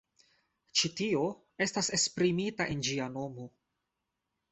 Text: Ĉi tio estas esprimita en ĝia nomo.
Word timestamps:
Ĉi 0.79 0.89
tio 0.99 1.25
estas 1.65 1.89
esprimita 1.97 2.67
en 2.77 2.81
ĝia 2.89 3.11
nomo. 3.19 3.47